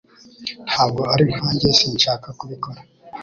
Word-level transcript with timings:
Ntabwo 0.67 1.01
ari 1.13 1.23
nkanjye 1.31 1.67
sinshaka 1.79 2.27
kubikora 2.39 2.79